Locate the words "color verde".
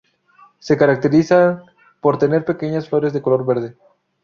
3.21-3.75